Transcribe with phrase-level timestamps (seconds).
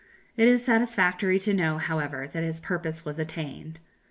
[0.35, 3.79] It is satisfactory to know, however, that its purpose was attained.